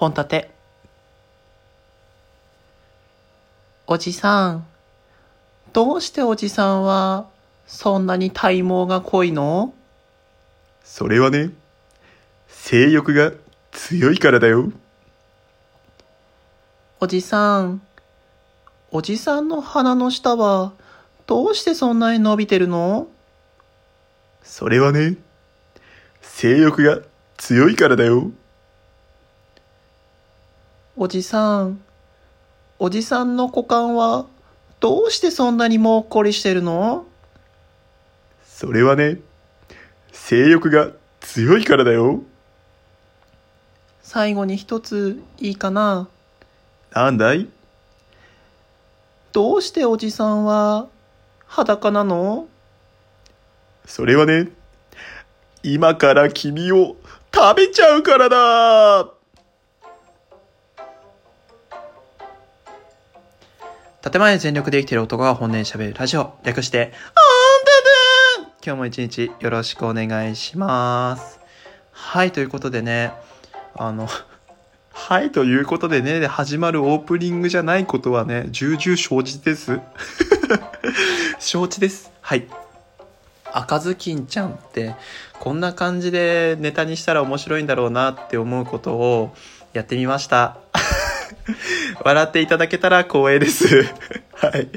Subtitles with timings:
[0.00, 0.50] 本立て。
[3.86, 4.66] おじさん、
[5.74, 7.26] どうしておじさんは、
[7.66, 9.74] そんなに体毛が濃いの？
[10.82, 11.50] それはね、
[12.48, 13.32] 性欲が
[13.72, 14.72] 強いからだよ。
[16.98, 17.82] おじさん、
[18.90, 20.72] おじさんの鼻の下は、
[21.26, 23.06] どうしてそんなに伸びてるの？
[24.42, 25.16] それはね、
[26.22, 27.00] 性欲が
[27.36, 28.30] 強いからだよ。
[31.02, 31.80] おじさん、
[32.78, 34.26] おじさんの股間は、
[34.80, 37.06] どうしてそんなにもっこりしてるの？
[38.44, 39.18] それはね、
[40.12, 40.90] 性欲が
[41.20, 42.20] 強いからだよ。
[44.02, 46.06] 最後に一ついいかな？
[46.92, 47.48] なんだい？
[49.32, 50.86] どうしておじさんは
[51.46, 52.46] 裸なの？
[53.86, 54.50] それはね、
[55.62, 56.96] 今から君を
[57.34, 59.08] 食べちゃうからだ
[64.02, 66.32] 建前全力で生きてる男が本音で喋るラジオ。
[66.42, 66.90] 略して、あん
[68.40, 71.38] たで今日も一日よろしくお願いします。
[71.92, 73.12] はい、ということでね、
[73.74, 74.08] あの、
[74.90, 79.80] はい、ということでね、で始まるオープニングじゃないことはね、重々承知です。
[81.38, 82.10] 承知です。
[82.22, 82.48] はい。
[83.52, 84.94] 赤ずきんちゃんって、
[85.40, 89.36] こんな感じでネタにしたら面白いんだろうなって思うことを
[89.74, 90.56] やってみました。
[92.04, 93.66] 笑っていただけたら光栄です。
[94.34, 94.68] はい。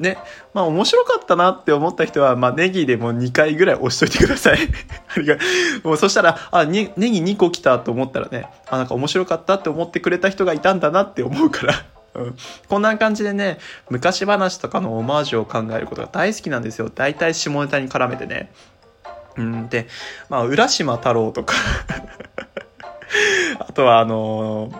[0.00, 0.18] ね。
[0.54, 4.58] まあ面白かったなって思った人は、まあネギでも2回ぐらい押しといてください。
[5.16, 5.36] ありが
[5.84, 11.84] もうそしたら、あ、にネギ2個来たと思ったらね、あ、なんか面白かったって思ってくれた人がいたんだなって思うから。
[12.14, 12.36] うん、
[12.68, 16.90] こんな感じでね、昔話とかのオマージュを考えることが大好きなんですよ。
[16.94, 18.52] 大体下ネタに絡めてね。
[19.36, 19.88] うん、で、
[20.28, 21.54] まあ、浦島太郎とか
[23.58, 24.78] あとはあのね、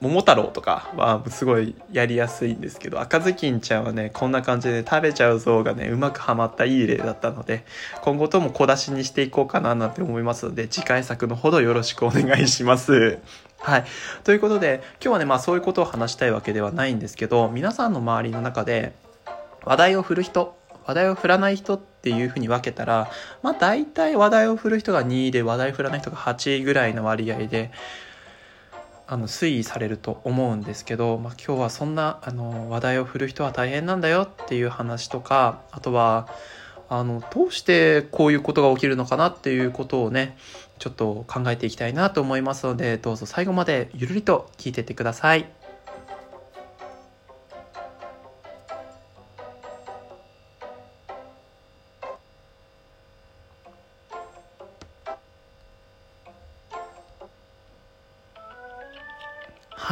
[0.00, 7.64] 桃太郎とかはすごいやりやすいんですけど、赤ずきんちゃんはね、こんな感じで食べちゃう像がね、うまくはまったいい例だったので、
[8.02, 13.18] 今後とも小出しにしていこうかななんて思いますので、次回作のほどよろしくお願いします。
[13.58, 13.84] はい。
[14.22, 18.92] ということで、今日はね、まあそういうことを話したいわけではないんですけど、皆さんの周りの中で、
[19.64, 23.10] 話題を振る人、話題を振らない人っていうふうに分けたら、
[23.42, 27.72] まあ大体話題を振る人が2位で、話題を振らない人が8位ぐらいの割合で、
[29.10, 36.28] あの推移されると思うんですけど、まあ、今日はそんなあの話題を振る人は大変なんだよっていう話とかあとは
[36.90, 40.36] あのどうしてこういうことが起きるのかなっていうことをね
[40.78, 45.57] ちょっと考えていきたいなと思いますのでどうぞ最後までゆるりと聞いてってください。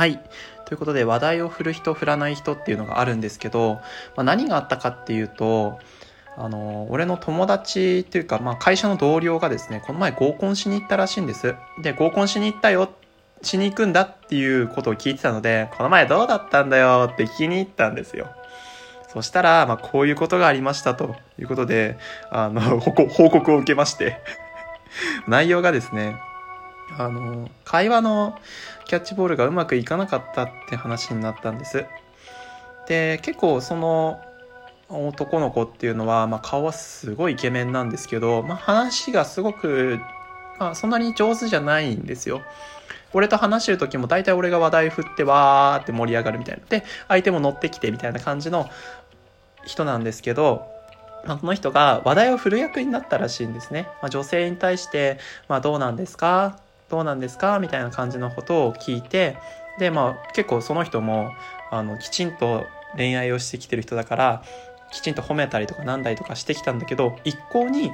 [0.07, 0.21] はい。
[0.67, 3.81] ということで、話題を振る人、振らない人っていうのがあるんですけど、
[4.15, 5.81] まあ、何があったかっていうと、
[6.37, 11.57] あの、俺の友達っていうか、まあ、会社の同僚がですね、この前合コンしに行ったらしいんです。
[11.83, 12.89] で、合コンしに行ったよ、
[13.43, 17.11] しに行くんだっていうことを聞いてたので、この前どうだったんだよ？
[17.13, 18.29] って聞きに行ったんですよ。
[19.09, 21.99] そしたら、まあ、こういうことがありましたということで、
[22.31, 22.93] あの、報
[23.31, 24.21] 告を受けまして、
[25.27, 26.15] 内容がですね、
[26.99, 28.39] あの、会話の
[28.85, 31.85] キャッチボールがうまくいかなかったって話になったんです。
[32.89, 34.21] で、結構その
[34.89, 39.99] 男の子っていうのは、まあ、顔はすごいイケメンなんですけど、まあ、話がすごく、
[40.61, 42.41] まあ、そんなに上手じゃないんですよ。
[43.13, 46.65] 俺と話してる時も大体俺が話題振ってわーって盛り上がるみたいな。
[46.69, 48.69] で、相手も乗ってきてみたいな感じの
[49.65, 50.67] 人なんですけど、
[51.25, 53.89] まあ、この人が話題を振る役になったらしいんですね。
[54.01, 55.19] まあ、女性に対して、
[55.49, 56.61] まあ、どうなんですか？
[56.89, 57.59] どうなんですか？
[57.59, 59.37] みたいな感じのことを聞いて、
[59.79, 61.33] で、まあ結構その人も、
[61.71, 62.65] あの、きちんと
[62.97, 64.43] 恋愛をしてきてる人だから、
[64.93, 67.93] きちんと褒めたりとかなんだりとかしてきたんだけど、一向に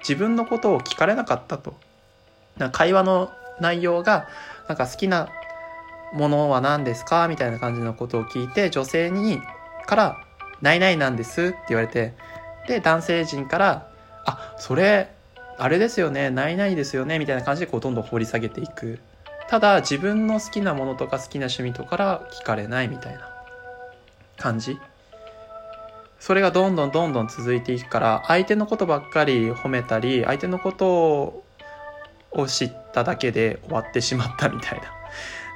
[0.00, 1.74] 自分のことを聞かれなかったと。
[2.58, 3.30] な会話の
[3.60, 4.28] 内容が、
[4.68, 5.28] なんか好きな
[6.12, 7.26] ものは何ですか？
[7.28, 9.40] みたいな感じのことを聞いて、女性に、
[9.86, 10.16] から、
[10.60, 12.14] ないないなんですって言われて、
[12.68, 13.90] で、男性陣から、
[14.26, 15.15] あ、それ、
[15.58, 18.98] あれですよね、ないないですよね、みたいな感じでこうどんどん掘り下げていく。
[19.48, 23.30] ただ自分の好きなものとか好きな趣味とかから聞かれないみたいな
[24.36, 24.78] 感じ。
[26.18, 31.44] それがどんどんどんどん続いていくから、相手のことばっかり褒めたり、相手のこと
[32.32, 34.84] を知っただけで終わってしまったみたいな。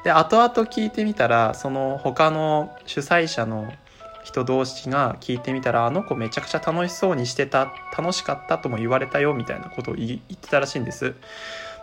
[0.05, 3.73] で、後々聞いてみたら、その他の主催者の
[4.25, 11.15] 人同士が聞いてみたらあの子めちゃくちゃ楽しそうにしてた楽しかったとも言われたよみたいなことを言ってたらしいんです。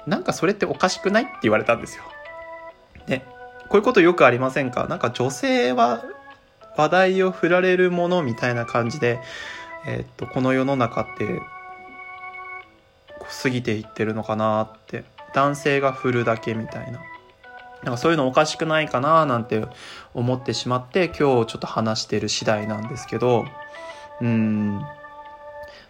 [0.06, 2.04] なんかそれっておかしくないって言われたんですよ。
[3.08, 3.26] ね、
[3.70, 4.88] こういうことよくありませんか？
[4.88, 6.04] なんか女性は
[6.78, 9.20] 話題を振られるものみたいな感じで、
[9.86, 11.42] え、っと、この世の中って
[13.44, 15.04] 過ぎていってるのかなって。
[15.34, 17.02] 男性が振るだけみたいな。
[17.84, 19.66] なんかそういうのおかしくないかななんて
[20.14, 23.46] 思ってしまって今日ちょっと話してる次第なんですけど
[24.22, 24.82] うん。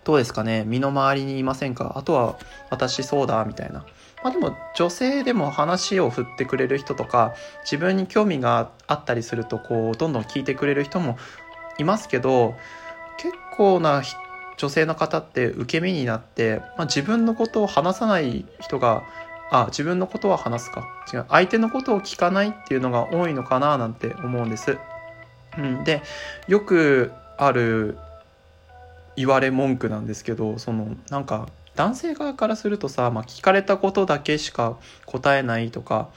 [0.04, 0.64] どうですかね？
[0.66, 1.94] 身の回りにいませんか？
[1.98, 2.38] あとは
[2.70, 3.86] 私そうだみたいな。
[4.24, 11.18] まあでも女性でも話を振ってくれる人とか自分に興味があったりするとこうどんどん聞いてくれる人も
[11.78, 12.56] いますけど
[13.18, 14.02] 結構な
[14.58, 19.04] 女性の方って受け身になって、まあ、自分のことを話さない人が
[19.50, 24.78] あ自分のことは話すか違う相手のことを聞かないっていうのが多いのかななんて思うんです。
[25.58, 26.04] うん、で
[26.48, 27.98] よくある
[29.16, 36.10] 言われ文句なんですけどそのなんか男性側からするとさ、まあ、聞かれたことだけしか答えないとか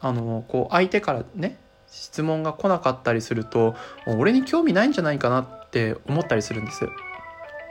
[0.00, 1.58] あのこう相手からね
[1.90, 3.74] 質問が来なかったりすると
[4.06, 6.88] 俺に興味ないんじゃないかなって思ったりするんです。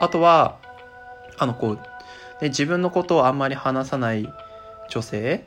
[0.00, 0.58] あとは
[1.36, 1.74] あのこう、
[2.42, 4.28] ね、自分のことをあんまり話さない
[4.94, 5.44] 女性？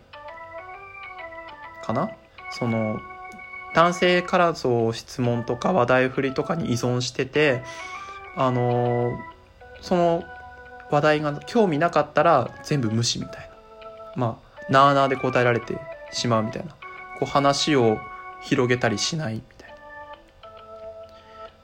[1.84, 2.12] かな？
[2.52, 3.00] その
[3.74, 7.64] 男性からの質問とか話題振りとかに依存してて
[8.36, 9.18] あの
[9.82, 10.24] その
[10.92, 13.56] 話題が興味なかったら全部無視みたいな。
[14.16, 15.80] まあなあなあで答えられて
[16.12, 16.72] しまうみたいな。
[17.20, 17.98] こう話を
[18.42, 19.76] 広げたりしないみたいな。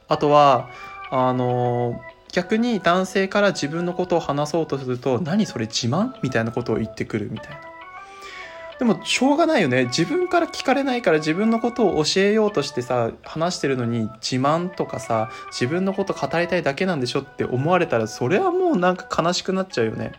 [0.07, 0.69] あとは
[1.11, 1.99] あの
[2.31, 6.13] 逆に男性から自分のことを話そうとすると何それ自慢？
[6.21, 7.72] みたいなことを言ってくるみたいな。
[8.79, 20.17] でもしょうがないよね自分から聞かれないから自分のことを教えようとしてさ話してるのに自慢とかさ自分のこと語りたいだけなんでしょって思われたらそれはもうなんか悲しくなっちゃうよねだか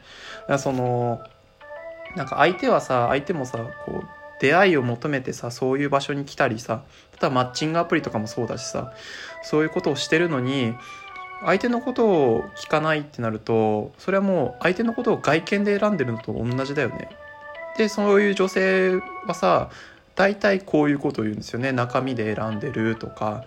[0.49, 1.21] らその
[2.17, 4.09] なんか相手はさ相手もさこう
[4.41, 8.93] 出会いを求めてさそういう場所に来たりさ例えばマッチングアプリとかもそうだしさ
[9.43, 10.75] そういうことをしてるのに
[11.45, 17.11] 相手のことを聞かないってなるとそれはもう相手のことを外見で選んでるのと同じだよね。
[17.77, 19.71] でそういう女性はさ
[20.15, 23.45] 大体こういうことを言うんですよね中身で選んでるとか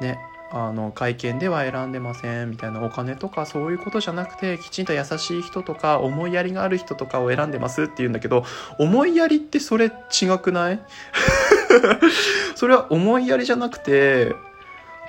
[0.00, 0.18] ね
[0.52, 8.44] あの会見では選んでませんみたいなお金とかそういうことじゃなくてきちんと優しい人とか思いやりがある人とかを選んでますって言うんだけど
[8.78, 10.80] 思いやりってそれ違くない？
[12.54, 14.34] それは思いやりじゃなくて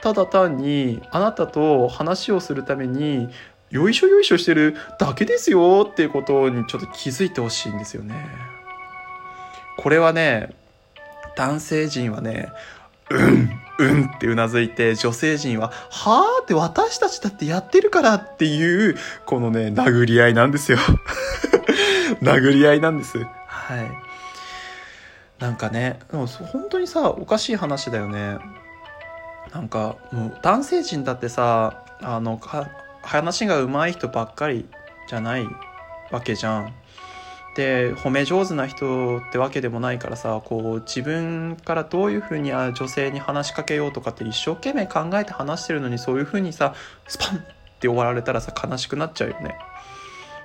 [0.01, 3.29] ただ単にあなたと話をするために
[3.69, 8.56] よいしょよいしょしてるだけですよっていうことにちょっと気づいてほしいんですよね。
[9.77, 10.55] これはね、
[11.35, 12.51] 男性陣はね、
[13.09, 18.95] うんうんってうなずいて、女性陣は、はあって私たちだってやってるからっていう、
[19.25, 20.79] このね、殴り合いなんですよ。
[22.21, 23.19] 殴り合いなんです。
[23.19, 24.07] はい。
[25.39, 28.39] なんかね、でも本当にさ、おかしい話だよね。
[29.53, 32.41] なんか、もう男性陣だってさ、あの、
[33.03, 34.67] 話が上手い人ばっかり
[35.07, 35.47] じゃない
[36.11, 36.73] わけじゃん。
[37.57, 46.75] で褒め上手な人ってわけでもないからさこう自分からどういうふうに女性に話しかけようとかって一生懸命考えて話してるのにそういうふうにさ
[47.07, 47.41] スパンっ
[47.79, 49.57] て終わられたらさ悲しくなっちゃうよね。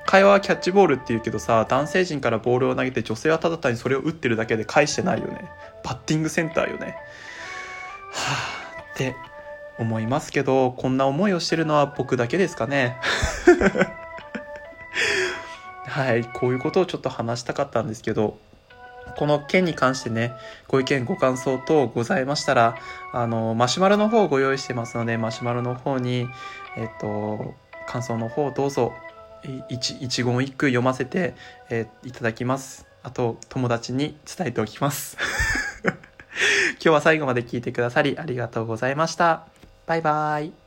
[0.06, 5.50] 会話はキャッチボールって言うけどさ男性陣からボールを投げて女性はただ単にそれを打ってるだけで返してないよね。
[5.84, 6.96] バッティングセンターよね。
[8.10, 8.36] は
[8.78, 9.14] あって
[9.78, 12.96] 思いますけどこんな思いをしてるのは僕だけですかね。
[15.84, 18.38] はい、こういうことをちょっと話したかったんですけど、
[19.16, 20.34] この件に関してね、
[20.68, 22.76] ご意見、ご感想等ございましたら、
[23.12, 26.28] あの、マシュマロの方をご用意してますので、マシュマロの方に、
[26.76, 27.54] えっと、
[27.86, 28.92] 感想の方どうぞ、
[29.68, 31.34] 一一言一句読ませて、
[31.68, 32.86] え、いただきます。
[33.02, 35.16] あと、友達に伝えておきます。
[35.84, 35.94] 今
[36.78, 39.46] 日は最後まで聞いてくださりありがとうございました。
[39.86, 40.61] バイバイ。